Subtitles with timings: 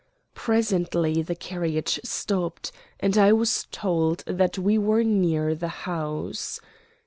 [0.33, 6.59] Presently the carriage stopped, and I was told that we were near the house.